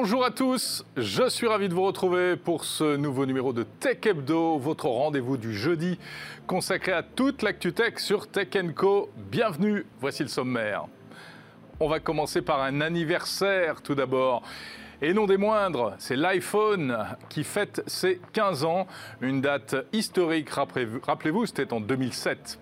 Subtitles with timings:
[0.00, 3.98] Bonjour à tous, je suis ravi de vous retrouver pour ce nouveau numéro de Tech
[4.06, 5.98] Hebdo, votre rendez-vous du jeudi
[6.46, 9.10] consacré à toute l'actu tech sur Tech Co.
[9.16, 10.84] Bienvenue, voici le sommaire.
[11.80, 14.44] On va commencer par un anniversaire tout d'abord.
[15.02, 16.96] Et non des moindres, c'est l'iPhone
[17.28, 18.86] qui fête ses 15 ans,
[19.20, 22.60] une date historique, rappelez-vous, c'était en 2007.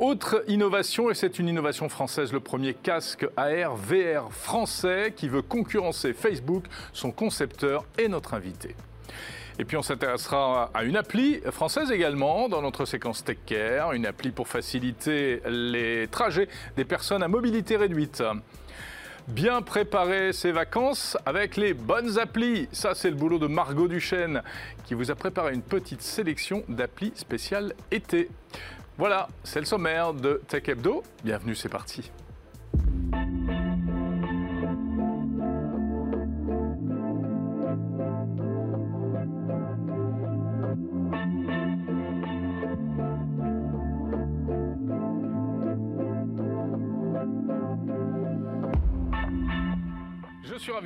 [0.00, 5.40] Autre innovation, et c'est une innovation française, le premier casque AR VR français qui veut
[5.40, 8.74] concurrencer Facebook, son concepteur et notre invité.
[9.60, 13.38] Et puis on s'intéressera à une appli française également dans notre séquence Tech
[13.92, 18.20] une appli pour faciliter les trajets des personnes à mobilité réduite.
[19.28, 22.68] Bien préparer ses vacances avec les bonnes applis.
[22.72, 24.42] Ça, c'est le boulot de Margot Duchesne
[24.84, 28.28] qui vous a préparé une petite sélection d'applis spéciales été.
[28.96, 31.02] Voilà, c'est le sommaire de Tech Hebdo.
[31.24, 32.12] Bienvenue, c'est parti.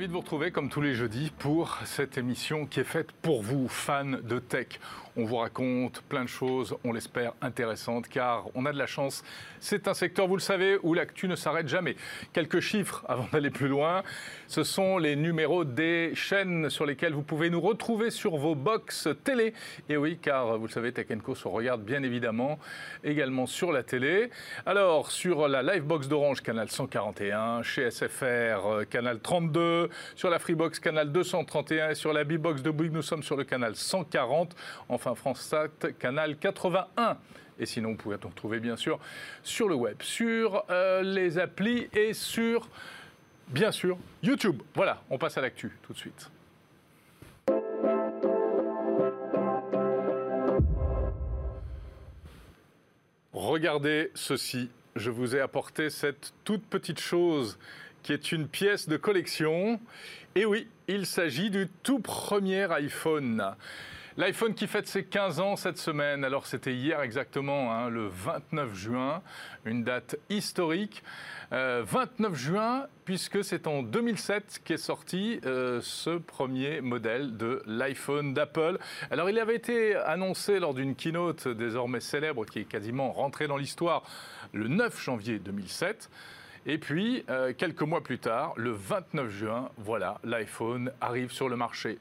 [0.09, 3.67] De vous retrouver comme tous les jeudis pour cette émission qui est faite pour vous,
[3.67, 4.79] fans de tech.
[5.15, 9.23] On vous raconte plein de choses, on l'espère intéressantes, car on a de la chance.
[9.59, 11.95] C'est un secteur, vous le savez, où l'actu ne s'arrête jamais.
[12.31, 14.03] Quelques chiffres avant d'aller plus loin.
[14.47, 19.09] Ce sont les numéros des chaînes sur lesquelles vous pouvez nous retrouver sur vos box
[19.23, 19.53] télé.
[19.89, 22.57] Et oui, car vous le savez, Tech Co se regarde bien évidemment
[23.03, 24.29] également sur la télé.
[24.65, 30.79] Alors, sur la Livebox d'Orange, canal 141, chez SFR, euh, canal 32, sur la Freebox,
[30.79, 34.55] canal 231 et sur la B-Box de Bouygues, nous sommes sur le canal 140.
[34.89, 35.69] Enfin, France Sat,
[35.99, 37.17] canal 81.
[37.59, 38.99] Et sinon, vous pouvez nous retrouver bien sûr
[39.43, 42.69] sur le web, sur euh, les applis et sur,
[43.49, 44.61] bien sûr, YouTube.
[44.73, 46.29] Voilà, on passe à l'actu tout de suite.
[53.33, 54.69] Regardez ceci.
[54.95, 57.57] Je vous ai apporté cette toute petite chose
[58.03, 59.79] qui est une pièce de collection.
[60.35, 63.55] Et oui, il s'agit du tout premier iPhone.
[64.17, 68.75] L'iPhone qui fête ses 15 ans cette semaine, alors c'était hier exactement, hein, le 29
[68.75, 69.21] juin,
[69.63, 71.03] une date historique.
[71.51, 78.33] 29 euh, juin, puisque c'est en 2007 qu'est sorti euh, ce premier modèle de l'iPhone
[78.33, 78.77] d'Apple.
[79.09, 83.57] Alors il avait été annoncé lors d'une keynote désormais célèbre qui est quasiment rentrée dans
[83.57, 84.03] l'histoire
[84.53, 86.09] le 9 janvier 2007.
[86.65, 91.55] Et puis, euh, quelques mois plus tard, le 29 juin, voilà, l'iPhone arrive sur le
[91.55, 91.97] marché.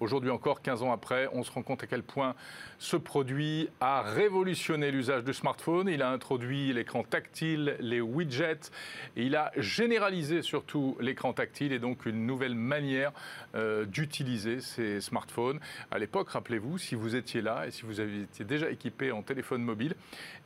[0.00, 2.34] Aujourd'hui encore, 15 ans après, on se rend compte à quel point
[2.78, 5.88] ce produit a révolutionné l'usage du smartphone.
[5.88, 8.70] Il a introduit l'écran tactile, les widgets,
[9.16, 13.12] et il a généralisé surtout l'écran tactile et donc une nouvelle manière
[13.54, 15.60] euh, d'utiliser ces smartphones.
[15.90, 19.62] À l'époque, rappelez-vous, si vous étiez là et si vous étiez déjà équipé en téléphone
[19.62, 19.94] mobile,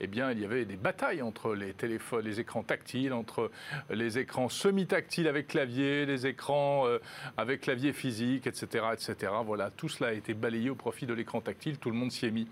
[0.00, 3.52] eh bien, il y avait des batailles entre les téléphones, les écrans tactiles, entre
[3.88, 6.98] les écrans semi-tactiles avec clavier, les écrans euh,
[7.36, 9.30] avec clavier physique, etc., etc.
[9.44, 11.78] Voilà, tout cela a été balayé au profit de l'écran tactile.
[11.78, 12.48] Tout le monde s'y est mis.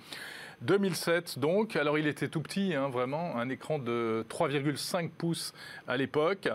[0.62, 5.52] 2007 donc, alors il était tout petit, hein, vraiment, un écran de 3,5 pouces
[5.88, 6.48] à l'époque.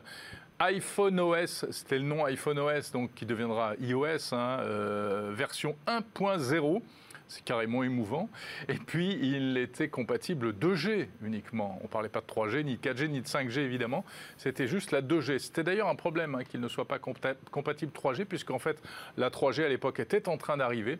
[0.59, 6.81] iPhone OS, c'était le nom iPhone OS, donc qui deviendra iOS, hein, euh, version 1.0
[7.27, 8.29] c'est carrément émouvant.
[8.67, 11.77] Et puis, il était compatible 2G uniquement.
[11.81, 14.05] On ne parlait pas de 3G, ni de 4G, ni de 5G, évidemment.
[14.37, 15.39] C'était juste la 2G.
[15.39, 18.81] C'était d'ailleurs un problème hein, qu'il ne soit pas compatible 3G, puisqu'en fait,
[19.17, 20.99] la 3G à l'époque était en train d'arriver.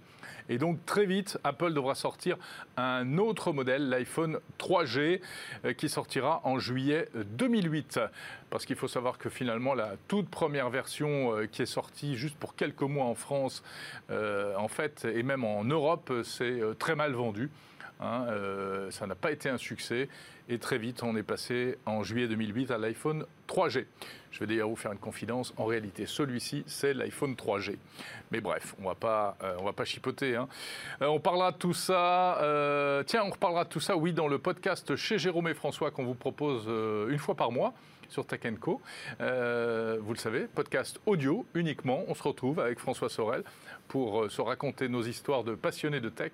[0.50, 2.38] Et donc, très vite, Apple devra sortir
[2.78, 5.22] un autre modèle, l'iPhone 3G,
[5.66, 8.00] euh, qui sortira en juillet 2008.
[8.50, 12.38] Parce qu'il faut savoir que finalement, la toute première version euh, qui est sortie juste
[12.38, 13.62] pour quelques mois en France,
[14.10, 17.50] euh, en fait, et même en Europe, c'est euh, très mal vendu.
[18.00, 20.08] Hein, euh, ça n'a pas été un succès.
[20.50, 23.86] Et très vite, on est passé en juillet 2008 à l'iPhone 3G.
[24.32, 25.54] Je vais d'ailleurs vous faire une confidence.
[25.58, 27.76] En réalité, celui-ci, c'est l'iPhone 3G.
[28.32, 28.94] Mais bref, on euh,
[29.64, 30.36] va pas chipoter.
[30.36, 30.48] Hein.
[31.02, 32.38] on parlera de tout ça.
[33.08, 36.06] tiens, on reparlera de tout ça, oui, dans le podcast chez Jérôme et François qu'on
[36.06, 36.66] vous propose
[37.10, 37.74] une fois par mois
[38.10, 38.82] sur Tech Co.
[39.20, 42.04] vous le savez, podcast audio uniquement.
[42.08, 43.44] On se retrouve avec François Sorel
[43.88, 46.34] pour euh, se raconter nos histoires de passionnés de tech.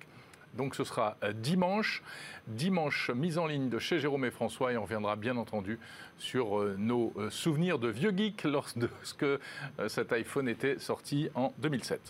[0.54, 2.02] Donc ce sera euh, dimanche,
[2.46, 5.78] dimanche mise en ligne de chez Jérôme et François et on reviendra bien entendu
[6.18, 9.26] sur euh, nos souvenirs de vieux geeks lorsque
[9.88, 12.00] cet iPhone était sorti en 2007.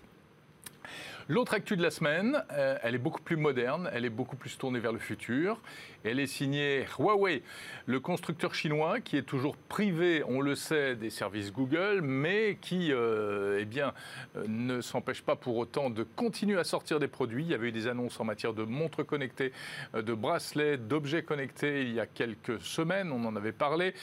[1.29, 4.79] L'autre actu de la semaine, elle est beaucoup plus moderne, elle est beaucoup plus tournée
[4.79, 5.59] vers le futur
[6.05, 7.43] Elle est signée Huawei,
[7.87, 12.93] le constructeur chinois qui est toujours privé, on le sait, des services Google, mais qui
[12.93, 13.93] euh, eh bien,
[14.37, 17.45] euh, ne s'empêche pas pour autant de continuer à sortir des produits.
[17.45, 19.53] Il y avait eu des annonces en matière de montres connectées,
[19.95, 23.95] euh, de bracelets, d'objets connectés il y a quelques semaines, on en avait parlé.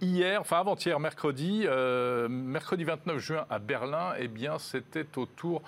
[0.00, 1.64] Hier, enfin avant-hier, mercredi,
[2.28, 5.62] mercredi 29 juin à Berlin, eh bien, c'était au tour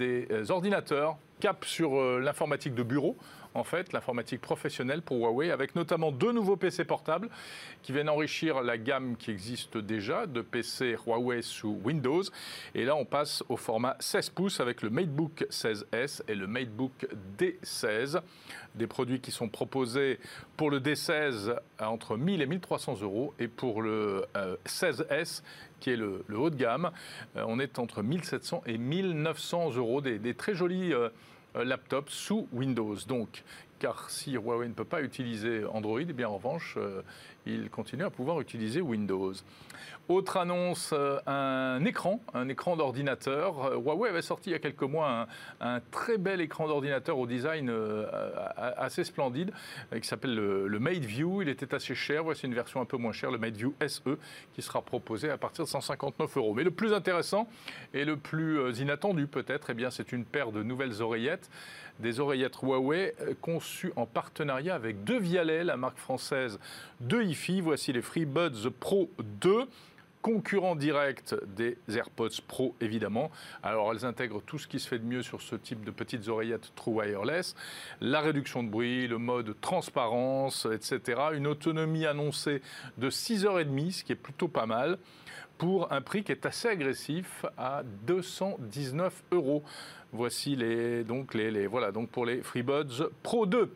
[0.00, 3.16] des ordinateurs cap sur l'informatique de bureau
[3.54, 7.28] en fait, l'informatique professionnelle pour Huawei, avec notamment deux nouveaux PC portables
[7.82, 12.22] qui viennent enrichir la gamme qui existe déjà de PC Huawei sous Windows.
[12.74, 17.08] Et là, on passe au format 16 pouces avec le MateBook 16S et le MateBook
[17.38, 18.20] D16.
[18.76, 20.20] Des produits qui sont proposés
[20.56, 24.24] pour le D16 à entre 1000 et 1300 euros et pour le
[24.64, 25.42] 16S euh,
[25.80, 26.90] qui est le, haut de gamme,
[27.36, 30.00] euh, on est entre 1700 et 1900 euros.
[30.00, 31.08] Des, très jolis euh,
[31.56, 32.96] euh, laptop sous Windows.
[33.08, 33.42] Donc,
[33.78, 36.76] car si Huawei ne peut pas utiliser Android, eh bien en revanche,
[37.46, 39.32] il continue à pouvoir utiliser Windows.
[40.10, 43.64] Autre annonce, euh, un écran, un écran d'ordinateur.
[43.64, 45.28] Euh, Huawei avait sorti il y a quelques mois
[45.60, 47.72] un, très bel écran d'ordinateur au design
[48.56, 49.52] assez splendide
[49.94, 51.42] qui s'appelle le, Mate View.
[51.42, 52.24] Il était assez cher.
[52.24, 54.18] Voici une version un peu moins chère, le Mate View SE,
[54.52, 56.54] qui sera proposé à partir de 159 euros.
[56.54, 57.46] Mais le plus intéressant
[57.94, 61.48] et le plus inattendu peut-être, eh c'est une paire de nouvelles oreillettes
[62.00, 66.58] des oreillettes Huawei euh, conçues en partenariat avec Devialet, la marque française
[67.00, 69.68] de hi Voici les FreeBuds Pro 2
[70.22, 73.30] concurrent direct des AirPods Pro, évidemment.
[73.62, 76.28] Alors, elles intègrent tout ce qui se fait de mieux sur ce type de petites
[76.28, 77.54] oreillettes True Wireless.
[78.00, 81.20] La réduction de bruit, le mode transparence, etc.
[81.34, 82.62] Une autonomie annoncée
[82.98, 84.98] de 6h30, ce qui est plutôt pas mal,
[85.58, 89.62] pour un prix qui est assez agressif à 219 euros.
[90.12, 90.56] Voici
[91.06, 93.74] donc les, voilà, donc pour les FreeBuds Pro 2.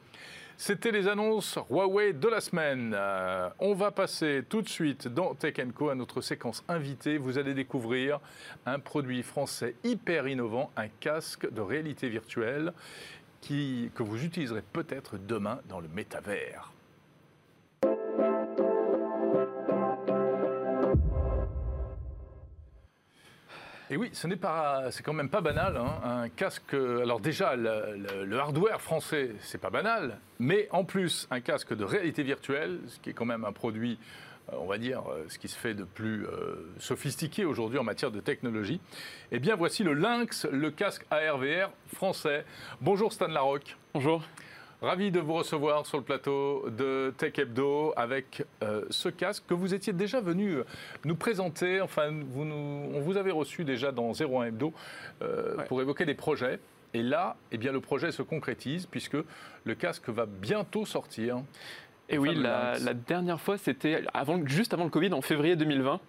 [0.56, 2.94] C'était les annonces Huawei de la semaine.
[2.94, 7.18] Euh, on va passer tout de suite dans Tech Co à notre séquence invitée.
[7.18, 8.20] Vous allez découvrir
[8.64, 12.72] un produit français hyper innovant, un casque de réalité virtuelle
[13.42, 16.73] que vous utiliserez peut-être demain dans le métavers.
[23.90, 25.76] Et oui, ce n'est pas, c'est quand même pas banal.
[25.76, 26.00] Hein.
[26.02, 26.72] Un casque.
[26.72, 32.22] Alors déjà, le, hardware français, c'est pas banal, mais en plus, un casque de réalité
[32.22, 33.98] virtuelle, ce qui est quand même un produit,
[34.52, 37.84] euh, on va dire, euh, ce qui se fait de plus euh, sophistiqué aujourd'hui en
[37.84, 38.80] matière de technologie.
[39.30, 42.46] Eh bien, voici le Lynx, le casque ARVR français.
[42.80, 43.76] Bonjour Stan Larocque.
[43.92, 44.22] Bonjour.
[44.84, 49.54] Ravi de vous recevoir sur le plateau de Tech Hebdo avec euh, ce casque que
[49.54, 50.64] vous étiez déjà venu euh,
[51.06, 51.80] nous présenter.
[51.80, 54.74] Enfin, vous on vous avait reçu déjà dans 01 Hebdo
[55.22, 56.60] euh, pour évoquer des projets.
[56.92, 59.16] Et là, eh bien, le projet se concrétise puisque
[59.64, 61.38] le casque va bientôt sortir.
[62.10, 66.00] Et oui, la, dernière fois, c'était avant, juste avant le Covid, en février 2020.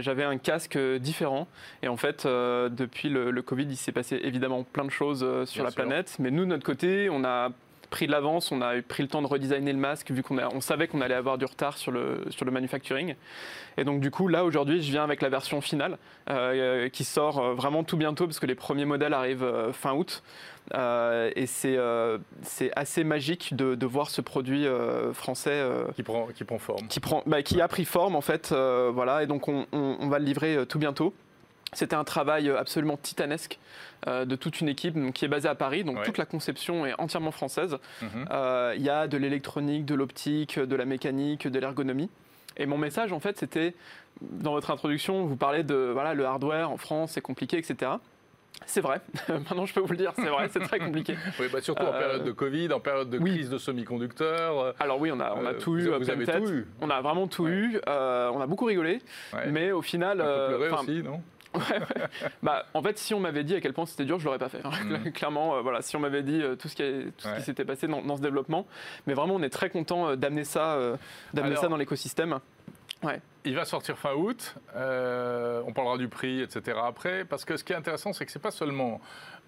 [0.00, 1.46] J'avais un casque différent.
[1.82, 5.70] Et en fait, depuis le, Covid, il s'est passé évidemment plein de choses sur la
[5.70, 6.16] planète.
[6.18, 7.50] Mais nous, de notre côté, on a
[7.90, 10.60] pris de l'avance, on a pris le temps de redesigner le masque vu qu'on on
[10.60, 13.14] savait qu'on allait avoir du retard sur le, sur le manufacturing.
[13.76, 15.98] Et donc du coup là aujourd'hui je viens avec la version finale
[16.30, 19.92] euh, qui sort euh, vraiment tout bientôt parce que les premiers modèles arrivent euh, fin
[19.92, 20.22] août.
[20.74, 21.78] et c'est
[22.42, 24.66] c'est assez magique de, de, voir ce produit
[25.12, 25.62] français
[25.94, 29.22] qui prend qui prend forme, qui prend bah, qui a pris forme en fait voilà
[29.22, 31.14] et donc on, on, on va le livrer tout bientôt.
[31.76, 33.58] C'était un travail absolument titanesque
[34.06, 35.84] euh, de toute une équipe qui est basée à Paris.
[35.84, 37.76] Donc toute la conception est entièrement française.
[38.00, 38.28] Mhm.
[38.30, 42.08] Euh, il y a de l'électronique, de l'optique, de la mécanique, de l'ergonomie.
[42.56, 43.74] Et mon message, en fait, c'était
[44.22, 47.90] dans votre introduction, vous parlez de voilà le hardware en France, c'est compliqué, etc.
[48.64, 49.02] C'est vrai.
[49.28, 51.14] Maintenant, je peux vous le dire, c'est vrai, c'est très compliqué.
[51.38, 54.74] oui, bah surtout en euh, période de Covid, en période de crise de semi-conducteurs.
[54.80, 55.90] Alors oui, on a, on a tout eu.
[55.90, 56.66] Vous avez tout eu.
[56.80, 57.78] On a vraiment tout eu.
[57.86, 59.02] on a beaucoup rigolé,
[59.48, 61.20] mais au final, un peu pleuré aussi, non?
[62.42, 64.48] Bah, en fait, si on m'avait dit à quel point c'était dur, je l'aurais pas
[64.48, 64.60] fait.
[64.64, 64.70] Hein.
[64.84, 65.10] Mm.
[65.12, 68.16] Clairement, euh, voilà, si on m'avait dit euh, tout ce qui, qui s'était passé dans,
[68.16, 68.66] ce développement,
[69.06, 70.78] mais vraiment, on est très content euh, d'amener ça,
[71.34, 72.38] d'amener ça dans l'écosystème.
[73.02, 73.20] Ouais.
[73.44, 74.56] Il va sortir fin août.
[74.74, 76.78] on parlera du prix, etc.
[76.82, 79.00] Après, parce que ce qui est intéressant, c'est que c'est pas seulement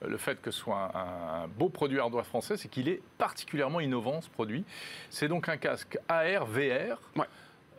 [0.07, 4.21] le fait que ce soit un, beau produit hardware français, c'est qu'il est particulièrement innovant
[4.21, 4.65] ce produit.
[5.11, 7.01] C'est donc un casque AR VR.
[7.17, 7.27] Ouais.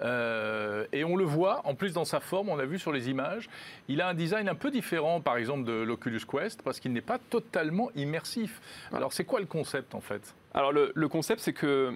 [0.01, 3.09] Euh, et on le voit, en plus dans sa forme, on l'a vu sur les
[3.09, 3.49] images,
[3.87, 7.01] il a un design un peu différent, par exemple, de l'Oculus Quest, parce qu'il n'est
[7.01, 8.61] pas totalement immersif.
[8.93, 10.35] Alors c'est quoi le concept en fait?
[10.53, 11.93] Alors le, concept, c'est que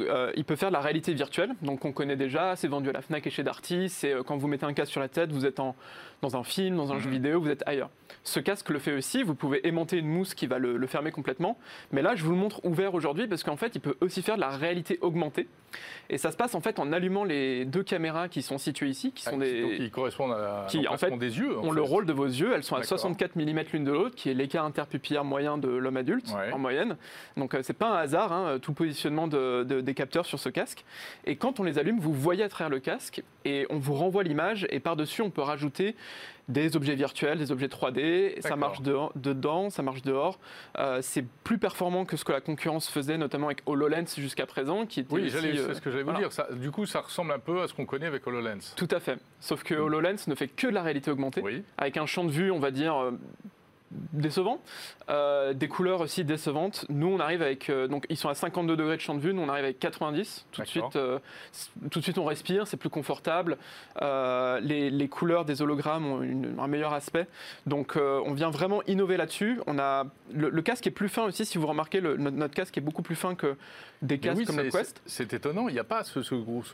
[0.00, 2.92] euh, il peut faire de la réalité virtuelle, donc on connaît déjà, c'est vendu à
[2.92, 3.88] la Fnac et chez Darty.
[3.88, 5.74] C'est euh, quand vous mettez un casque sur la tête, vous êtes en,
[6.22, 7.12] dans un film, dans un jeu mhm.
[7.12, 7.90] vidéo, vous êtes ailleurs.
[8.22, 11.58] Ce casque le fait aussi, vous pouvez aimanter une mousse qui va le, fermer complètement,
[11.92, 14.36] mais là je vous le montre ouvert aujourd'hui parce qu'en fait il peut aussi faire
[14.36, 15.48] de la réalité augmentée.
[16.08, 19.12] Et ça se passe en fait en allumant les deux caméras qui sont situées ici,
[19.12, 19.76] qui sont ah, des...
[19.78, 21.58] qui correspondent à qui, en fait, des yeux.
[21.58, 24.30] ont le rôle de vos yeux, elles sont à 64 mm l'une de l'autre, qui
[24.30, 26.96] est l'écart interpupillaire moyen de l'homme adulte en moyenne.
[27.36, 30.48] Donc euh, c'est pas un hasard, hein, tout le positionnement de, des capteurs sur ce
[30.48, 30.84] casque.
[31.24, 34.22] Et quand on les allume, vous voyez à travers le casque et on vous renvoie
[34.22, 35.94] l'image et par-dessus on peut rajouter
[36.48, 40.38] des objets virtuels, des objets 3D, ça marche dedans, ça marche dehors.
[40.78, 44.86] Euh, c'est plus performant que ce que la concurrence faisait, notamment avec HoloLens jusqu'à présent.
[44.86, 46.28] Qui était oui, c'est ce que j'allais vous dire.
[46.52, 48.74] du coup, ça ressemble un peu à ce qu'on connaît avec HoloLens.
[48.76, 49.18] Tout à fait.
[49.40, 49.80] Sauf que mm.
[49.80, 51.42] HoloLens ne fait que de la réalité augmentée,
[51.78, 53.12] avec un champ de vue, on va dire, euh,
[54.12, 54.60] décevant.
[55.10, 56.86] Euh, des couleurs aussi décevantes.
[56.88, 57.68] Nous, on arrive avec.
[57.68, 59.34] Euh, donc, ils sont à 52 degrés de champ de vue.
[59.34, 60.46] Nous, on arrive avec 90.
[60.52, 61.18] Tout de suite, euh,
[61.90, 62.66] tout de suite, on respire.
[62.66, 63.58] C'est plus confortable.
[64.00, 67.26] Les, couleurs des hologrammes ont un meilleur aspect.
[67.66, 69.60] Donc, on vient vraiment innover là-dessus.
[69.66, 71.44] On a le, casque est plus fin aussi.
[71.44, 73.56] Si vous remarquez, notre, casque est beaucoup plus fin que
[74.04, 75.02] des casques comme le Quest.
[75.06, 75.68] C'est étonnant.
[75.68, 76.20] Il n'y a pas ce,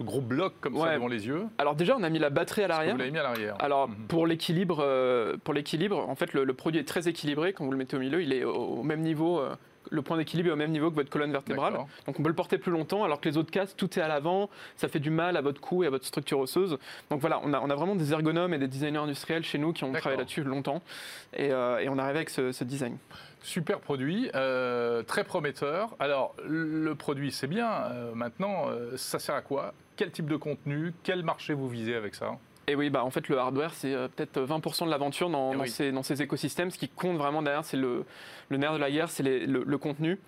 [0.00, 1.44] gros, bloc comme ça devant les yeux.
[1.58, 2.92] Alors déjà, on a mis la batterie à l'arrière.
[2.92, 3.56] Vous l'avez mis à l'arrière.
[3.58, 4.06] Alors mhm.
[4.08, 7.78] pour l'équilibre, pour l'équilibre, en fait, le, le, produit est très équilibré quand vous le
[7.78, 9.54] mettez au milieu il est au même niveau euh,
[9.90, 11.74] le point d'équilibre est au même niveau que votre colonne vertébrale.
[12.06, 14.08] Donc on peut le porter plus longtemps, alors que les autres casques, tout est à
[14.08, 16.78] l'avant, ça fait du mal à votre cou et à votre structure osseuse.
[17.10, 19.72] Donc voilà, on a, on a vraiment des ergonomes et des designers industriels chez nous
[19.72, 20.82] qui ont travaillé là-dessus longtemps.
[21.34, 22.98] Et, euh, et, on arrive avec ce, design.
[23.42, 25.96] Super produit, euh, très prometteur.
[25.98, 29.72] Alors le produit c'est bien, maintenant ça sert à quoi?
[29.96, 30.92] Quel type de contenu?
[31.02, 32.38] Quel marché vous visez avec ça?
[32.70, 35.64] Et oui, bah, en fait, le hardware, c'est euh, peut-être 20% de l'aventure dans, dans,
[36.02, 36.70] ces, écosystèmes.
[36.70, 38.04] Ce qui compte vraiment derrière, c'est le,
[38.50, 40.18] nerf de la guerre, c'est le, contenu.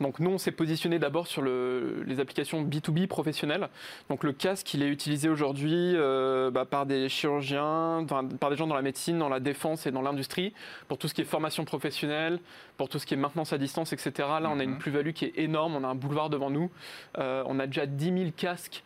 [0.00, 3.68] Donc nous, on s'est positionné d'abord sur les applications B2B professionnelles.
[4.08, 8.04] Donc le casque, il est utilisé aujourd'hui euh, bah, par des chirurgiens,
[8.40, 10.52] par des gens dans la médecine, dans la défense et dans l'industrie,
[10.88, 12.40] pour tout ce qui est formation professionnelle,
[12.76, 14.12] pour tout ce qui est maintenance à distance, etc.
[14.40, 14.78] Là, on a une mhm.
[14.78, 16.70] plus-value qui est énorme, on a un boulevard devant nous.
[17.18, 18.82] Euh, on a déjà 10 000 casques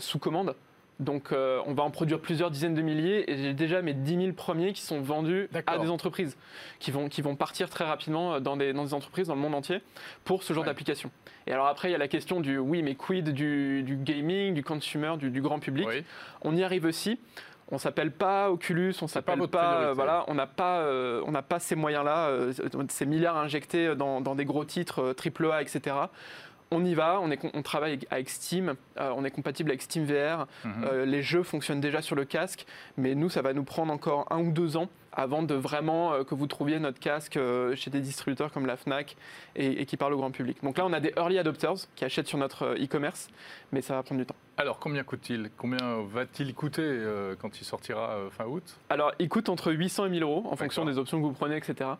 [0.00, 0.56] sous commande.
[1.00, 4.16] Donc euh, on va en produire plusieurs dizaines de milliers et j'ai déjà mes 10
[4.16, 6.36] 000 premiers qui sont vendus à des entreprises
[6.78, 9.40] qui vont, qui vont partir très rapidement euh, dans des, dans des entreprises dans le
[9.40, 9.80] monde entier
[10.24, 11.10] pour ce genre d'application.
[11.46, 14.52] Et alors après il y a la question du oui mais quid du, du gaming,
[14.52, 15.88] du consumer, du, du grand public.
[16.42, 17.18] On y arrive aussi.
[17.72, 20.84] On s'appelle pas Oculus, on s'appelle pas, pas euh, voilà, on n'a pas,
[21.24, 22.30] on n'a pas ces moyens-là,
[22.88, 25.94] ces milliards injectés dans, dans des gros titres AAA, etc
[26.70, 30.04] on y va, on, est, on travaille avec Steam, euh, on est compatible avec Steam
[30.04, 30.84] VR, mhm.
[30.84, 32.64] euh, les jeux fonctionnent déjà sur le casque,
[32.96, 36.22] mais nous, ça va nous prendre encore un ou deux ans avant de vraiment euh,
[36.22, 37.38] que vous trouviez notre casque
[37.74, 39.16] chez des distributeurs comme la FNAC
[39.56, 40.62] et, qui parlent au grand public.
[40.62, 43.28] Donc là, on a des early adopters qui achètent sur notre e-commerce,
[43.72, 44.36] mais ça va prendre du temps.
[44.56, 45.50] Alors, combien coûte-t-il?
[45.56, 47.02] Combien va-t-il coûter
[47.40, 48.62] quand il sortira fin août?
[48.90, 51.56] Alors, il coûte entre 800 et 1000 euros en fonction des options que vous prenez,
[51.56, 51.90] etc.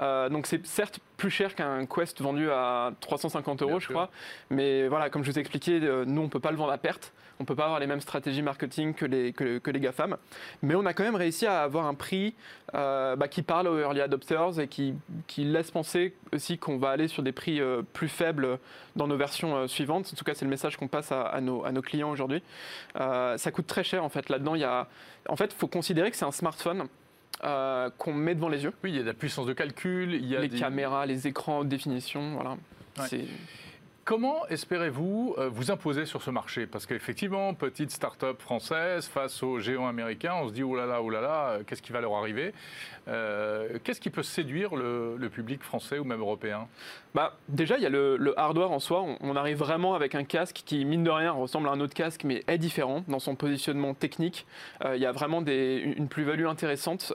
[0.00, 4.10] Euh, donc c'est certes plus cher qu'un Quest vendu à 350 euros, je crois.
[4.50, 6.72] Mais voilà, comme je vous ai expliqué, euh, nous, on ne peut pas le vendre
[6.72, 7.12] à perte.
[7.38, 10.16] On ne peut pas avoir les mêmes stratégies marketing que les, que, les GAFAM.
[10.62, 12.34] Mais on a quand même réussi à avoir un prix
[12.74, 14.94] euh, bah, qui parle aux early adopters et qui,
[15.26, 17.60] qui laisse penser aussi qu'on va aller sur des prix
[17.92, 18.58] plus faibles
[18.96, 20.10] dans nos versions suivantes.
[20.14, 22.42] En tout cas, c'est le message qu'on passe à, nos, à, nos, clients aujourd'hui.
[22.94, 24.30] ça coûte très cher, en fait.
[24.30, 24.88] Là-dedans, il y a...
[25.28, 26.88] En fait, il faut considérer que c'est un smartphone
[27.44, 28.72] euh, qu'on met devant les yeux.
[28.82, 31.26] Oui, il y a de la puissance de calcul, il y a les caméras, les
[31.26, 32.56] écrans haute définition, voilà.
[34.06, 36.68] Comment espérez-vous euh, vous imposer sur ce marché?
[36.68, 41.02] Parce qu'effectivement, petite start-up française face aux géants américains, on se dit oh là là,
[41.02, 42.54] oh là là, euh, qu'est-ce qui va leur arriver?
[43.08, 46.68] Euh, Qu'est-ce qui peut séduire le, public français ou même européen?
[47.16, 49.04] Bah, Déjà, il y a le, hardware en soi.
[49.20, 52.22] On, arrive vraiment avec un casque qui, mine de rien, ressemble à un autre casque,
[52.22, 54.46] mais est différent dans son positionnement technique.
[54.84, 57.12] il y a vraiment une plus-value intéressante.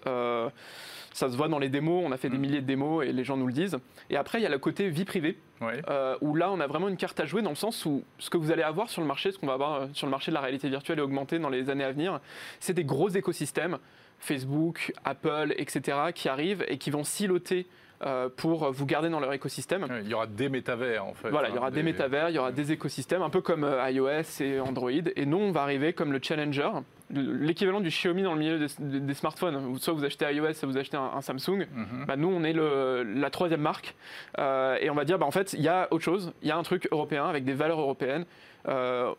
[1.13, 2.41] Ça se voit dans les démos, on a fait des mm.
[2.41, 3.77] milliers de démos et les gens nous le disent.
[4.09, 6.87] Et après, il y a le côté vie privée, euh, où là, on a vraiment
[6.87, 9.07] une carte à jouer dans le sens où ce que vous allez avoir sur le
[9.07, 11.39] marché, ce qu'on va avoir euh, sur le marché de la réalité virtuelle et augmentée
[11.39, 12.19] dans les années à venir,
[12.59, 13.77] c'est des gros écosystèmes,
[14.19, 17.67] Facebook, Apple, etc., qui arrivent et qui vont siloter
[18.03, 19.85] euh, pour vous garder dans leur écosystème.
[20.03, 21.29] Il y aura des métavers en fait.
[21.29, 23.69] Voilà, il y aura hein, des, métavers, il y aura des écosystèmes, un peu comme
[23.89, 24.91] iOS et Android.
[25.15, 26.69] Et nous, on va arriver comme le challenger,
[27.13, 29.77] l'équivalent du Xiaomi dans le milieu des, smartphones.
[29.79, 31.67] Soit vous achetez iOS, soit vous achetez un, Samsung.
[31.73, 32.05] Mhm.
[32.07, 33.95] bah, nous, on est le, la troisième marque.
[34.39, 36.33] Euh, et on va dire, bah, en fait, il y a autre chose.
[36.41, 38.25] Il y a un truc européen avec des valeurs européennes.
[38.67, 39.13] Euh,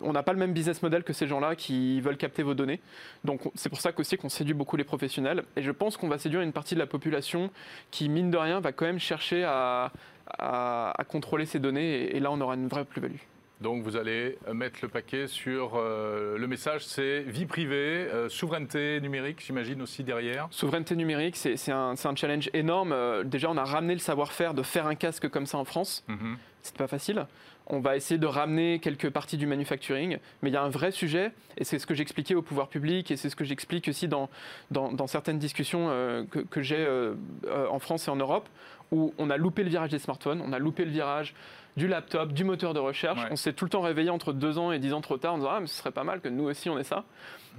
[0.00, 2.80] on n'a pas le même business model que ces gens-là qui veulent capter vos données.
[3.24, 5.44] Donc c'est pour ça qu'aussi qu'on séduit beaucoup les professionnels.
[5.56, 7.50] Et je pense qu'on va séduire une partie de la population
[7.90, 9.92] qui, mine de rien, va quand même chercher à,
[11.08, 12.16] contrôler ces données.
[12.16, 13.20] Et, là, on aura une vraie plus-value.
[13.60, 19.00] Donc vous allez mettre le paquet sur euh, le message, c'est vie privée, euh, souveraineté
[19.00, 20.46] numérique, j'imagine aussi derrière.
[20.50, 22.92] Souveraineté numérique, c'est un, challenge énorme.
[22.92, 26.04] Euh, déjà, on a ramené le savoir-faire de faire un casque comme ça en France.
[26.08, 26.36] Mhm.
[26.60, 27.26] C'est pas facile.
[27.68, 30.90] On va essayer de ramener quelques parties du manufacturing, mais il y a un vrai
[30.90, 34.06] sujet, et c'est ce que j'expliquais au pouvoir public, et c'est ce que j'explique aussi
[34.06, 34.28] dans,
[34.70, 35.88] dans, certaines discussions
[36.30, 36.86] que, que j'ai
[37.48, 38.48] en France et en Europe,
[38.92, 41.34] où on a loupé le virage des smartphones, on a loupé le virage
[41.76, 43.20] du laptop, du moteur de recherche.
[43.30, 45.38] On s'est tout le temps réveillé entre deux ans et dix ans trop tard en
[45.38, 47.04] disant Ah, mais ce serait pas mal que nous aussi on ait ça.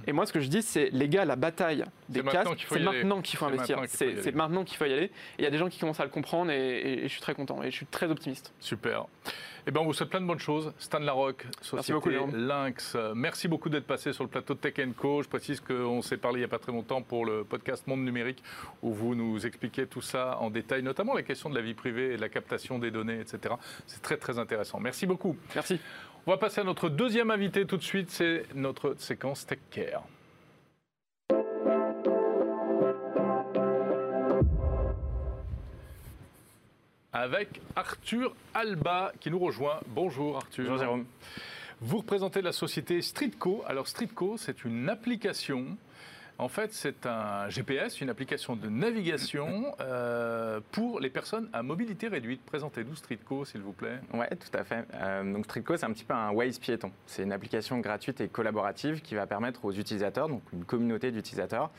[0.06, 3.20] Et moi, ce que je dis, c'est les gars, la bataille des casques, c'est maintenant
[3.20, 3.80] qu'il faut investir.
[3.88, 5.06] C'est maintenant qu'il faut y aller.
[5.06, 7.34] Et il y a des gens qui commencent à le comprendre et, je suis très
[7.34, 8.52] content et je suis très optimiste.
[8.60, 9.06] Super.
[9.68, 10.72] Eh bien, on vous souhaite plein de bonnes choses.
[10.78, 12.96] Stan Larocque, Société merci Lynx.
[13.14, 15.22] Merci beaucoup d'être passé sur le plateau de Tech Co.
[15.22, 18.02] Je précise qu'on s'est parlé il n'y a pas très longtemps pour le podcast Monde
[18.02, 18.42] Numérique,
[18.80, 22.14] où vous nous expliquez tout ça en détail, notamment la question de la vie privée
[22.14, 23.56] et de la captation des données, etc.
[23.86, 24.80] C'est très, très intéressant.
[24.80, 25.36] Merci beaucoup.
[25.54, 25.78] Merci.
[26.26, 30.02] On va passer à notre deuxième invité tout de suite, c'est notre séquence Tech Care.
[37.20, 39.80] Avec Arthur Alba qui nous rejoint.
[39.88, 40.66] Bonjour Arthur.
[40.66, 41.04] Bonjour Jérôme.
[41.80, 43.64] Vous représentez la société Streetco.
[43.66, 45.76] Alors Streetco, c'est une application
[46.40, 52.06] en fait, c'est un GPS, une application de navigation euh, pour les personnes à mobilité
[52.06, 52.40] réduite.
[52.46, 53.98] Présentez-nous Streetco, s'il vous plaît.
[54.14, 54.86] Oui, tout à fait.
[54.94, 56.92] Euh, donc Streetco, c'est un petit peu un Waze piéton.
[57.06, 61.70] C'est une application gratuite et collaborative qui va permettre aux utilisateurs, donc une communauté d'utilisateurs,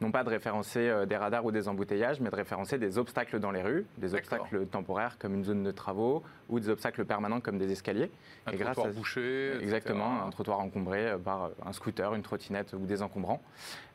[0.00, 3.38] non pas de référencer euh, des radars ou des embouteillages, mais de référencer des obstacles
[3.38, 7.40] dans les rues, des obstacles temporaires comme une zone de travaux ou des obstacles permanents
[7.40, 8.10] comme des escaliers.
[8.46, 9.56] Un et trottoir bouché.
[9.60, 13.42] Exactement, un trottoir encombré euh, par un scooter, une trottinette ou des encombrants.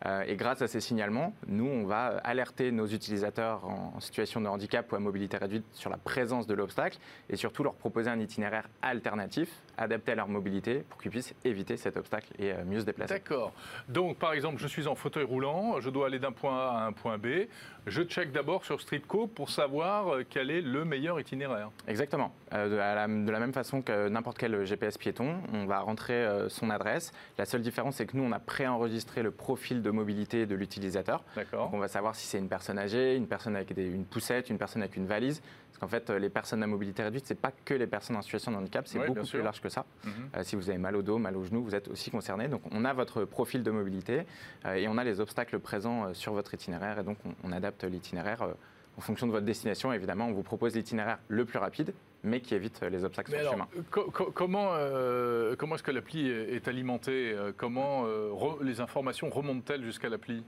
[0.05, 4.47] Euh, et grâce à ces signalements, nous, on va alerter nos utilisateurs en situation de
[4.47, 6.97] handicap ou à mobilité réduite sur la présence de l'obstacle
[7.29, 11.77] et surtout leur proposer un itinéraire alternatif adapté à leur mobilité pour qu'ils puissent éviter
[11.77, 13.13] cet obstacle et mieux se déplacer.
[13.13, 13.53] D'accord.
[13.87, 16.85] Donc, par exemple, je suis en fauteuil roulant, je dois aller d'un point A à
[16.85, 17.47] un point B.
[17.89, 21.71] Je check d'abord sur Streetco pour savoir euh, quel est le meilleur itinéraire.
[21.87, 22.31] Exactement.
[22.53, 22.75] Euh, de,
[23.31, 27.11] la, même façon que n'importe quel GPS piéton, on va rentrer euh, son adresse.
[27.39, 31.23] La seule différence, c'est que nous, on a préenregistré le profil de mobilité de l'utilisateur.
[31.35, 31.71] D'accord.
[31.73, 34.83] on va savoir si c'est une personne âgée, une personne avec une poussette, une personne
[34.83, 35.41] avec une valise.
[35.69, 38.51] Parce qu'en fait, les personnes à mobilité réduite, c'est pas que les personnes en situation
[38.51, 39.85] de handicap, c'est beaucoup plus large que ça.
[40.03, 40.43] Mhm.
[40.43, 42.47] si vous avez mal au dos, mal au genou, vous êtes aussi concerné.
[42.49, 44.25] Donc, on a votre profil de mobilité
[44.75, 48.53] et on a les obstacles présents sur votre itinéraire et donc on adapte l'itinéraire euh,
[48.97, 49.93] en fonction de votre destination.
[49.93, 53.47] Évidemment, on vous propose l'itinéraire le plus rapide, mais qui évite les obstacles sur le
[53.47, 53.67] chemin.
[54.33, 58.05] comment euh, comment est-ce que l'appli est alimentée euh, Comment
[58.61, 60.43] les informations remontent-elles jusqu'à l'appli?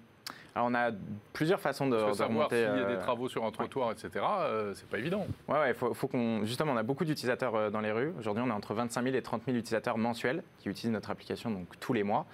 [0.53, 0.91] Alors on a
[1.31, 4.25] plusieurs façons de, Parce savoir s'il y a des travaux sur un trottoir, etc.
[4.73, 5.25] c'est pas évident.
[5.47, 8.13] Ouais, ouais faut, faut qu'on justement on a beaucoup d'utilisateurs dans les rues.
[8.19, 11.51] Aujourd'hui, on a entre 25 000 et 30 000 utilisateurs mensuels qui utilisent notre application
[11.51, 12.25] donc tous les mois.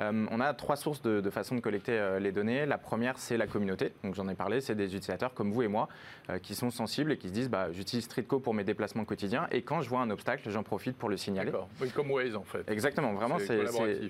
[0.00, 2.66] Euh, on a trois sources de, façon de collecter euh, les données.
[2.66, 3.92] La première, c'est la communauté.
[4.04, 5.88] Donc j'en ai parlé, c'est des utilisateurs comme vous et moi
[6.30, 9.46] euh, qui sont sensibles et qui se disent bah, j'utilise Streetco pour mes déplacements quotidiens
[9.50, 11.52] et quand je vois un obstacle, j'en profite pour le signaler.
[11.80, 12.68] Oui, comme Waze en fait.
[12.70, 13.36] Exactement, vraiment,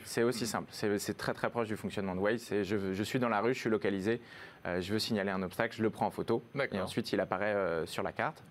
[0.04, 0.68] c'est aussi simple.
[0.72, 2.48] C'est très très proche du fonctionnement de Waze.
[2.62, 4.20] Je, je suis dans la rue, je suis localisé,
[4.64, 8.02] je veux signaler un obstacle, je le prends en photo et ensuite il apparaît sur
[8.02, 8.42] la carte.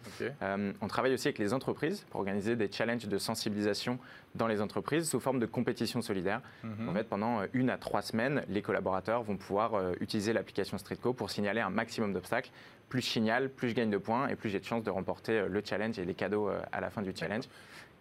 [0.41, 3.99] on travaille aussi avec les entreprises pour organiser des challenges de sensibilisation
[4.35, 6.41] dans les entreprises sous forme de compétition solidaire.
[6.63, 6.89] Mhm.
[6.89, 10.77] En fait, pendant euh, une à trois semaines, les collaborateurs vont pouvoir euh, utiliser l'application
[10.77, 12.51] Streetco pour signaler un maximum d'obstacles.
[12.89, 15.39] Plus je signale, plus je gagne de points et plus j'ai de chances de remporter
[15.39, 17.45] euh, le challenge et les cadeaux à la fin du challenge.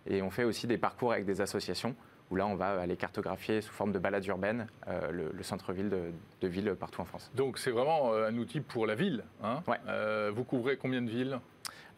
[0.07, 1.95] Et on fait aussi des parcours avec des associations
[2.31, 6.75] où là, on va aller cartographier sous forme de balade urbaine le, centre-ville de, villes
[6.79, 7.31] partout en France.
[7.35, 9.25] Donc, c'est vraiment un outil pour la ville.
[9.43, 9.79] Hein ouais.
[10.31, 11.39] vous couvrez combien de villes?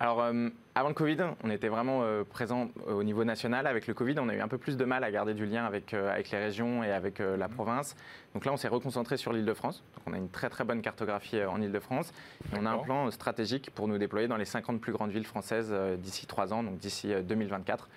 [0.01, 0.25] Alors,
[0.75, 3.67] avant le Covid, on était vraiment euh, présent euh, au niveau national.
[3.67, 5.67] Avec le Covid, on a eu un peu plus de mal à garder du lien
[5.67, 7.51] avec, euh, avec les régions et avec la mmh.
[7.51, 7.95] province.
[8.33, 9.85] Donc là, on s'est reconcentré sur l'île de France.
[9.95, 12.15] Donc on a une très très bonne cartographie en île de France.
[12.55, 15.27] Et on a un plan stratégique pour nous déployer dans les 50 plus grandes villes
[15.27, 17.91] françaises d'ici 3 ans, donc d'ici 2024.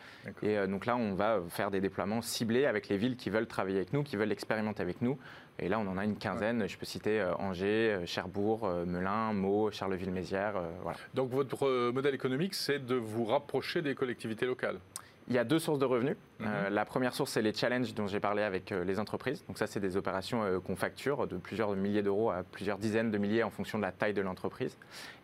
[0.44, 3.78] Et donc là, on va faire des déploiements ciblés avec les villes qui veulent travailler
[3.78, 5.18] avec nous, qui veulent expérimenter avec nous.
[5.58, 6.68] Et là, on en a une quinzaine.
[6.68, 10.62] Je peux citer Angers, Cherbourg, Melun, Meaux, Charleville-Mézières.
[10.84, 10.98] Voilà.
[11.14, 14.80] Donc votre modèle économique, c'est de vous rapprocher des collectivités locales
[15.28, 16.16] il y a deux sources de revenus.
[16.40, 16.48] Mhm.
[16.48, 19.44] Euh, la première source, c'est les challenges dont j'ai parlé avec euh, les entreprises.
[19.48, 23.12] Donc ça, c'est des opérations euh, qu'on facture de plusieurs milliers d'euros à plusieurs dizaines
[23.12, 24.78] de milliers en fonction de la taille de l'entreprise.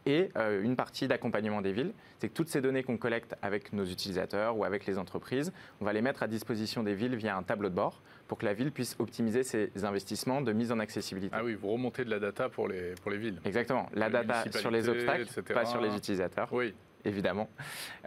[0.08, 0.30] Et
[0.64, 4.58] une partie d'accompagnement des villes, c'est que toutes ces données qu'on collecte avec nos utilisateurs
[4.58, 7.70] ou avec les entreprises, on va les mettre à disposition des villes via un tableau
[7.70, 11.36] de bord pour que la ville puisse optimiser ses investissements de mise en accessibilité.
[11.38, 13.40] Ah oui, vous remontez de la data pour les, pour les villes.
[13.46, 13.88] Exactement.
[13.94, 16.52] La data sur les obstacles, pas sur les utilisateurs.
[16.52, 16.74] Oui.
[17.06, 17.50] Évidemment.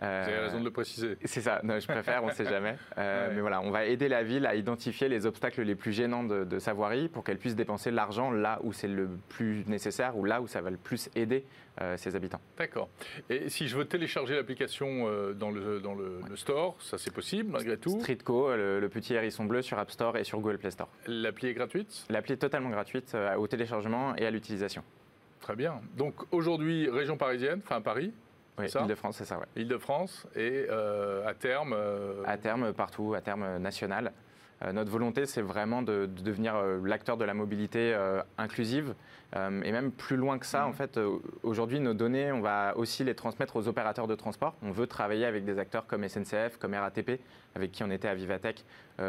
[0.01, 1.17] Vous avez raison de le préciser.
[1.25, 2.77] C'est ça, je préfère, on ne sait jamais.
[2.97, 6.45] Mais voilà, on va aider la ville à identifier les obstacles les plus gênants de,
[6.45, 10.25] de sa voirie pour qu'elle puisse dépenser l'argent là où c'est le plus nécessaire ou
[10.25, 11.45] là où ça va le plus aider
[11.97, 12.41] ses habitants.
[12.57, 12.89] D'accord.
[13.29, 17.77] Et si je veux télécharger l'application dans, le, dans le, store, ça c'est possible malgré
[17.77, 20.89] tout Streetco, le, le, petit hérisson bleu sur App Store et sur Google Play Store.
[21.09, 22.07] L'appli est gratuite?
[22.11, 24.85] L'appli est totalement gratuite au téléchargement et à l'utilisation.
[25.41, 25.81] Très bien.
[25.97, 28.13] Donc aujourd'hui, région parisienne, enfin Paris
[28.59, 29.47] oui, Île-de-France, c'est ça, ouais.
[29.57, 34.13] Île-de-France et euh, à terme euh, À terme, partout, à terme national.
[34.63, 37.97] Euh, notre volonté, c'est vraiment de, devenir l'acteur de la mobilité
[38.39, 38.95] inclusive.
[39.35, 40.69] et même plus loin que ça, mmh.
[40.69, 41.01] en fait,
[41.43, 44.55] aujourd'hui, nos données, on va aussi les transmettre aux opérateurs de transport.
[44.63, 47.21] On veut travailler avec des acteurs comme SNCF, comme RATP,
[47.57, 48.65] avec qui on était à Vivatech,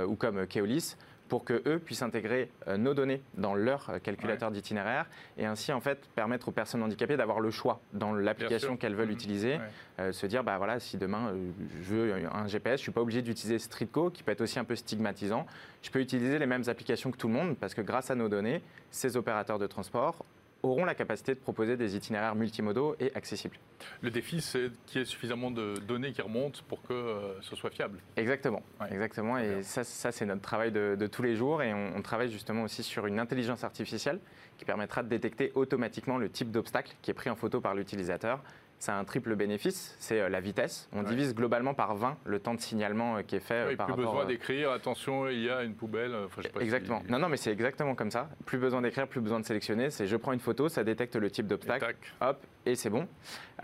[0.08, 0.96] ou comme Keolis
[1.28, 5.08] pour que eux puissent intégrer euh, nos données dans leur euh, calculateur d'itinéraire
[5.38, 9.10] et ainsi en fait permettre aux personnes handicapées d'avoir le choix dans l'application qu'elles veulent
[9.10, 9.12] mmh.
[9.12, 9.60] utiliser,
[10.00, 11.34] euh, se dire bah voilà si demain
[11.82, 14.64] je veux un GPS, je suis pas obligé d'utiliser Streetco qui peut être aussi un
[14.64, 15.46] peu stigmatisant.
[15.82, 18.30] Je peux utiliser les mêmes applications que tout le monde parce que grâce à nos
[18.30, 18.62] données,
[18.92, 20.26] ces opérateurs de transport
[20.66, 23.58] auront la capacité de proposer des itinéraires multimodaux et accessibles.
[24.02, 27.56] Le défi, c'est qu'il y ait suffisamment de données qui remontent pour que euh, ce
[27.56, 28.00] soit fiable.
[28.18, 29.38] Exactement, exactement.
[29.38, 31.62] Et ça, ça c'est notre travail de, tous les jours.
[31.62, 34.20] Et on, travaille justement aussi sur une intelligence artificielle
[34.58, 38.44] qui permettra de détecter automatiquement le type d'obstacle qui est pris en photo par l'utilisateur
[38.80, 40.90] c'est un triple bénéfice, c'est euh, la vitesse.
[40.92, 43.88] On divise globalement par 20 le temps de signalement euh, qui est fait oui, par
[43.88, 46.14] plus besoin d'écrire, attention, il y a une poubelle.
[46.60, 47.02] exactement.
[47.10, 48.30] Non, non, mais c'est exactement comme ça.
[48.46, 49.90] Plus besoin d'écrire, plus besoin de sélectionner.
[49.90, 53.08] C'est je prends une photo, ça détecte le type d'obstacle, hop, et c'est bon.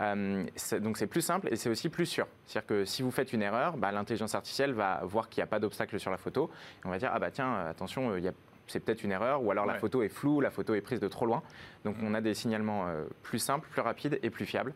[0.00, 0.44] Euh,
[0.80, 2.26] donc c'est plus simple et c'est aussi plus sûr.
[2.46, 5.48] C'est-à-dire que si vous faites une erreur, bah, l'intelligence artificielle va voir qu'il n'y a
[5.48, 6.50] pas d'obstacle sur la photo.
[6.82, 8.32] Et on va dire, ah bah tiens, attention, il y a
[8.68, 11.08] c'est peut-être une erreur, ou alors la photo est floue, la photo est prise de
[11.08, 11.42] trop loin.
[11.84, 12.06] Donc mm.
[12.06, 12.86] on a des signalements
[13.22, 14.72] plus simples, plus rapides et plus fiables.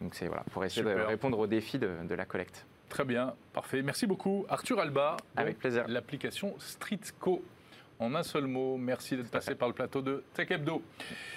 [0.00, 2.66] Donc c'est voilà, pour essayer de répondre aux défis de, la collecte.
[2.88, 3.82] Très bien, parfait.
[3.82, 4.46] Merci beaucoup.
[4.48, 5.16] Arthur Alba.
[5.36, 5.84] Avec plaisir.
[5.88, 7.42] L'application Streetco.
[7.98, 10.82] En un seul mot, merci d'être passé par le plateau de Tech Hebdo.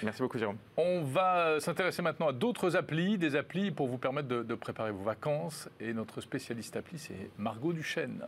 [0.02, 0.58] Merci beaucoup, Jérôme.
[0.76, 4.90] On va s'intéresser maintenant à d'autres applis, des applis pour vous permettre de, de préparer
[4.90, 5.70] vos vacances.
[5.80, 8.26] Et notre spécialiste appli, c'est Margot Duchesne.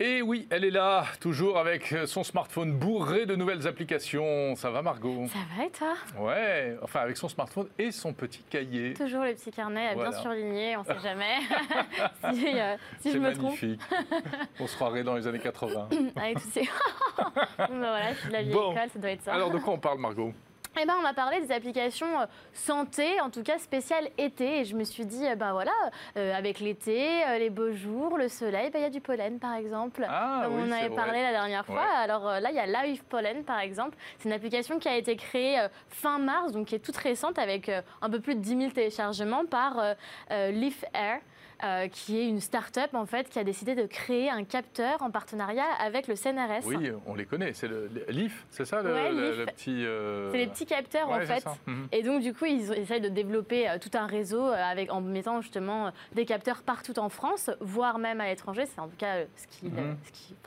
[0.00, 4.54] Et oui, elle est là, toujours avec son smartphone bourré de nouvelles applications.
[4.54, 5.26] Ça va, Margot?
[5.26, 5.94] Ça va et toi?
[6.20, 8.94] Ouais, enfin avec son smartphone et son petit cahier.
[8.94, 11.38] Toujours le petit carnet bien surligné, on ne sait jamais
[12.32, 13.42] si, euh, je me trompe.
[13.42, 13.80] magnifique.
[14.60, 15.88] on se croirait dans les années 80.
[16.14, 16.60] Avec tous ces...
[16.62, 19.34] bon, voilà, c'est de la vieille école, ça doit être ça.
[19.34, 20.32] Alors de quoi on parle, Margot?
[20.80, 24.60] Eh ben, on va parler des applications euh, santé, en tout cas spéciales été.
[24.60, 25.72] Et je me suis dit, ben voilà,
[26.16, 29.54] euh, avec l'été, les beaux jours, le soleil, ben, il y a du pollen par
[29.54, 31.84] exemple, ah comme on avait parlé la dernière fois.
[31.96, 33.96] Alors là, il y a Live Pollen par exemple.
[34.18, 37.70] C'est une application qui a été créée fin mars, donc qui est toute récente, avec
[38.02, 39.94] un peu plus de 10 000 téléchargements par
[40.30, 41.20] Leaf Air.
[41.64, 45.10] Euh, qui est une start-up en fait qui a décidé de créer un capteur en
[45.10, 46.66] partenariat avec le CNRS.
[46.66, 47.52] Oui, on les connaît.
[47.52, 49.84] C'est le, LIF, c'est ça le, petit.
[49.84, 51.44] Euh, c'est les petits capteurs en fait.
[51.66, 51.88] Mhm.
[51.90, 55.40] Et donc du coup, ils essayent de développer euh, tout un réseau avec en mettant
[55.40, 58.66] justement des capteurs partout en France, voire même à l'étranger.
[58.66, 59.96] C'est en tout cas ce qu'ils mhm.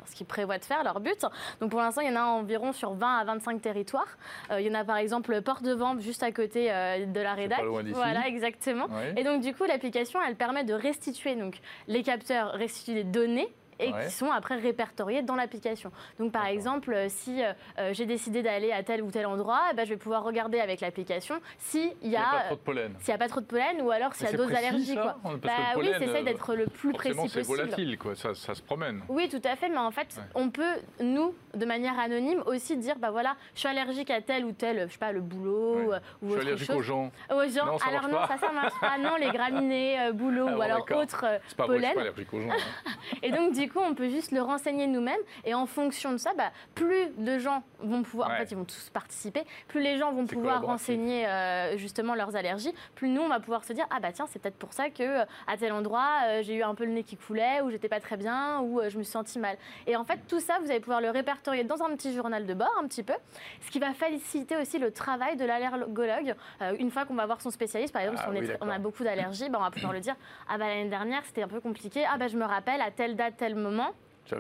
[0.06, 1.26] ce qui, prévoient de faire, leur but.
[1.60, 4.18] Donc pour l'instant, il y en a environ sur 20 à 25 territoires.
[4.58, 7.64] il y en a par exemple Porte de Vente juste à côté de la rédac.
[7.66, 8.88] Voilà, exactement.
[9.18, 11.01] Et donc du coup, l'application, elle permet de rester
[11.38, 13.50] donc les capteurs restituent des données
[13.82, 15.92] et qui sont après répertoriés dans l'application.
[16.20, 19.62] Donc par exemple, euh, si euh, euh, j'ai décidé d'aller à tel ou tel endroit,
[19.72, 22.94] eh ben, je vais pouvoir regarder avec l'application s'il y a, pas trop de pollen.
[23.00, 24.96] S'il n'y a pas trop de pollen ou alors s'il y a d'autres allergies.
[24.96, 25.18] Quoi.
[25.42, 27.32] Bah, oui, c'est d'être le plus précis possible.
[27.34, 28.16] c'est volatile, quoi.
[28.16, 29.02] Ça, ça, se promène.
[29.10, 32.96] Oui, tout à fait, mais en fait, on peut, nous, de manière anonyme, aussi dire,
[33.00, 36.30] bah voilà, je suis allergique à tel ou tel, je sais pas, le boulot ou
[36.30, 37.12] je suis allergique aux gens.
[37.30, 37.66] Aux gens.
[37.66, 38.98] Non, alors non, ça, ça marche pas.
[38.98, 41.82] Non, les graminées, boulot ah ou alors autres pas pollen.
[41.82, 42.50] Vrai, je suis pas allergique aux gens.
[42.50, 42.92] Hein.
[43.24, 45.20] et donc, du coup, on peut juste le renseigner nous-mêmes.
[45.46, 48.66] Et en fonction de ça, bah, plus de gens vont pouvoir, en fait, ils vont
[48.66, 53.30] tous participer, plus les gens vont pouvoir renseigner euh, justement leurs allergies, plus nous, on
[53.30, 55.72] va pouvoir se dire, ah bah tiens, c'est peut-être pour ça que euh, à tel
[55.74, 58.62] endroit, euh, j'ai eu un peu le nez qui coulait, ou j'étais pas très bien,
[58.62, 59.58] ou je me suis senti mal.
[59.88, 62.54] Et en fait, tout ça, vous allez pouvoir le répertorier dans un petit journal de
[62.54, 63.14] bord, un petit peu,
[63.62, 66.36] ce qui va faciliter aussi le travail de l'allergologue.
[66.80, 69.50] une fois qu'on va voir son spécialiste, par exemple, si ah on, a beaucoup d'allergies,
[69.50, 70.16] bah, on va pouvoir le dire,
[70.50, 73.16] ah bah l'année dernière, c'était un peu compliqué, ah bah je me rappelle, à telle
[73.16, 73.92] date, tel moment,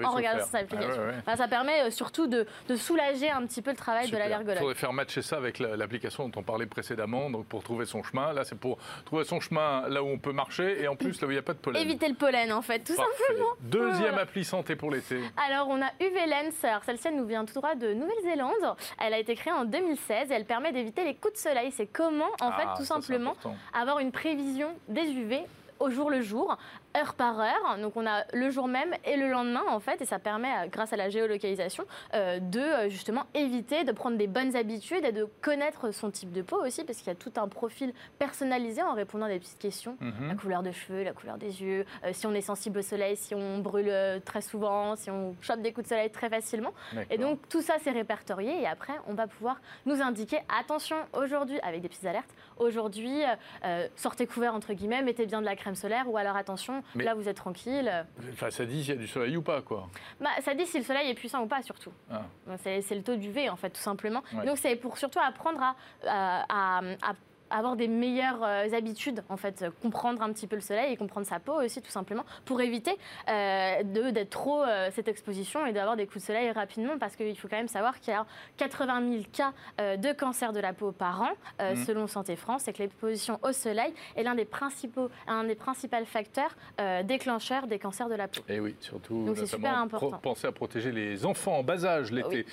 [0.03, 1.01] en regardant cette application.
[1.25, 4.55] ça permet euh, surtout de, soulager un petit peu le travail de l'allergologue.
[4.55, 8.03] Il faudrait faire matcher ça avec l'application dont on parlait précédemment, donc pour trouver son
[8.03, 8.33] chemin.
[8.33, 11.27] Là, c'est pour trouver son chemin là où on peut marcher et en plus là
[11.27, 11.81] où il n'y a pas de pollen.
[11.81, 13.49] Éviter le pollen, en fait, tout simplement.
[13.61, 15.19] Deuxième appli santé pour l'été.
[15.49, 16.65] Alors, on a UV Lens.
[16.85, 18.75] Celle-ci, elle nous vient tout droit de Nouvelle-Zélande.
[18.99, 21.71] Elle a été créée en 2016 et elle permet d'éviter les coups de soleil.
[21.71, 23.35] C'est comment, en fait, ah, tout simplement,
[23.73, 25.43] avoir une prévision des UV
[25.79, 26.57] au jour le jour
[26.97, 27.77] heure par heure.
[27.81, 30.67] Donc on a le jour même et le lendemain en fait, et ça permet, euh,
[30.67, 35.11] grâce à la géolocalisation, euh, de euh, justement éviter de prendre des bonnes habitudes et
[35.11, 38.81] de connaître son type de peau aussi, parce qu'il y a tout un profil personnalisé
[38.81, 39.97] en répondant à des petites questions.
[39.99, 40.27] Mhm.
[40.29, 43.35] La couleur de cheveux, la couleur des yeux, si on est sensible au soleil, si
[43.35, 43.93] on brûle
[44.25, 46.73] très souvent, si on chope des coups de soleil très facilement.
[47.09, 51.59] Et donc tout ça c'est répertorié et après on va pouvoir nous indiquer attention aujourd'hui
[51.61, 52.33] avec des petites alertes.
[52.57, 53.21] Aujourd'hui
[53.95, 57.27] sortez couvert entre guillemets, mettez bien de la crème solaire ou alors attention là vous
[57.27, 57.91] êtes tranquille.
[58.33, 59.89] Enfin, ça dit s'il y a du soleil ou pas, quoi.
[60.19, 61.91] Bah, ça dit si le soleil est puissant ou pas, surtout.
[62.11, 62.23] Ah.
[62.63, 64.23] C'est le taux d'UV, en fait, tout simplement.
[64.45, 67.13] Donc c'est pour surtout apprendre à, à
[67.51, 71.27] avoir des meilleures euh, habitudes, en fait, comprendre un petit peu le soleil et comprendre
[71.27, 72.97] sa peau aussi, tout simplement, pour éviter
[73.29, 77.37] euh, d'être trop euh, cette exposition et d'avoir des coups de soleil rapidement, parce qu'il
[77.37, 78.25] faut quand même savoir qu'il y a
[78.57, 81.83] 80 000 cas de cancer de la peau par an, mmh.
[81.85, 86.05] selon Santé France, et que l'exposition au soleil est l'un des principaux, un des principaux
[86.05, 86.55] facteurs
[87.03, 88.41] déclencheurs des cancers de la peau.
[88.47, 89.25] Et oui, surtout.
[89.25, 90.19] Donc c'est super important.
[90.21, 92.45] Pensez à protéger les enfants en bas âge l'été.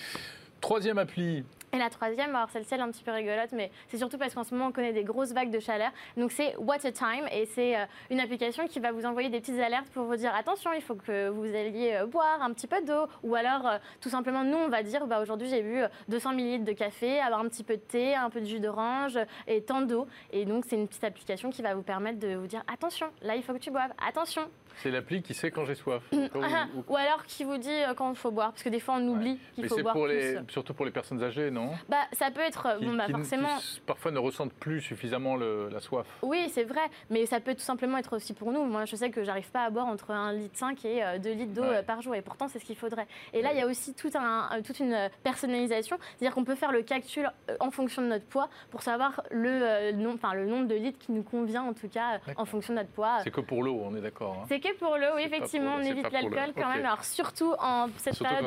[0.60, 4.16] Troisième appli, et la troisième, alors celle-ci est un petit peu rigolote, mais c'est surtout
[4.16, 5.90] parce qu'en ce moment on connaît des grosses vagues de chaleur.
[6.16, 9.60] Donc c'est Water Time et c'est euh, une application qui va vous envoyer des petites
[9.60, 12.82] alertes pour vous dire attention, il faut que vous alliez euh, boire un petit peu
[12.82, 13.06] d'eau.
[13.22, 16.64] Ou alors euh, tout simplement nous on va dire bah, aujourd'hui j'ai bu 200 ml
[16.64, 19.82] de café, avoir un petit peu de thé, un peu de jus d'orange et tant
[19.82, 20.06] d'eau.
[20.32, 23.36] Et donc c'est une petite application qui va vous permettre de vous dire attention, là
[23.36, 26.02] il faut que tu boives, attention, c'est l'appli qui sait quand j'ai soif.
[26.12, 29.38] ou, alors qui vous dit quand il faut boire, parce que des fois on oublie
[29.54, 29.94] qu'il faut boire.
[29.94, 31.57] Pour les, surtout pour les personnes âgées, non
[31.88, 33.58] Bah ça peut être bon, bah, forcément.
[33.86, 36.06] parfois ne ressentent plus suffisamment la soif.
[36.22, 38.64] Oui, c'est vrai, mais ça peut tout simplement être aussi pour nous.
[38.64, 41.34] Moi, je sais que j'arrive pas à boire entre 1 litre 5 et 2 euh,
[41.34, 43.06] litres d'eau euh, par jour, et pourtant c'est ce qu'il faudrait.
[43.32, 46.72] Et là, il y a aussi tout un, toute une personnalisation, c'est-à-dire qu'on peut faire
[46.72, 50.98] le calcul en fonction de notre poids pour savoir le, enfin, le nombre de litres
[50.98, 53.18] qui nous convient en tout cas en fonction de notre poids.
[53.22, 54.38] C'est que pour l'eau, on est d'accord.
[54.40, 54.46] Hein.
[54.48, 56.84] C'est que pour l'eau, oui, effectivement, on évite l'alcool quand même.
[56.84, 58.46] Alors surtout en cette période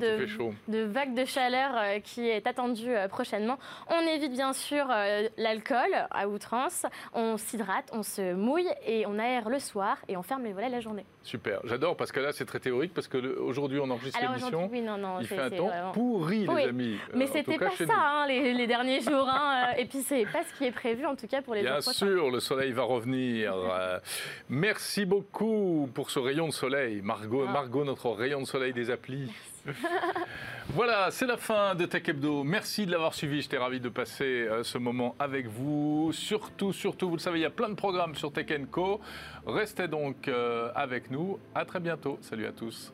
[0.67, 5.27] de, vague de chaleur euh, qui est attendue euh, prochainement, on évite bien sûr euh,
[5.37, 10.23] l'alcool à outrance, on s'hydrate, on se mouille et on aère le soir et on
[10.23, 11.05] ferme les volets la journée.
[11.23, 14.69] Super, j'adore parce que là c'est très théorique parce qu'aujourd'hui on enregistre l'émission.
[14.71, 16.97] Oui, non, non, il fait un temps pourri les amis.
[17.13, 20.65] Mais c'était pas ça hein, les, derniers jours hein, et puis c'est pas ce qui
[20.65, 22.05] est prévu en tout cas pour les bien jours prochains.
[22.05, 23.53] Bien sûr, le soleil va revenir.
[24.49, 27.01] merci beaucoup pour ce rayon de soleil.
[27.01, 27.51] Margot, ah.
[27.51, 29.31] Margot, notre rayon de soleil des applis.
[30.69, 32.43] voilà, c'est la fin de Tech Hebdo.
[32.43, 33.41] Merci de l'avoir suivi.
[33.41, 36.11] J'étais ravi de passer euh, ce moment avec vous.
[36.13, 39.01] Surtout, surtout, vous le savez, il y a plein de programmes sur Tech Co.
[39.45, 41.39] Restez donc euh, avec nous.
[41.53, 42.17] À très bientôt.
[42.21, 42.93] Salut à tous.